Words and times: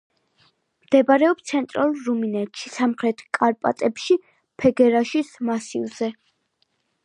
მდებარეობს 0.85 1.45
ცენტრალურ 1.51 1.99
რუმინეთში, 2.07 2.71
სამხრეთ 2.77 3.23
კარპატებში, 3.39 4.19
ფეგერაშის 4.63 5.33
მასივზე. 5.51 6.15